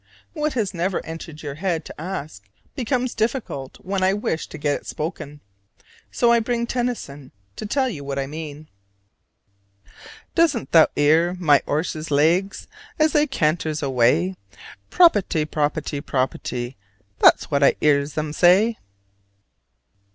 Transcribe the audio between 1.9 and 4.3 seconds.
ask becomes difficult when I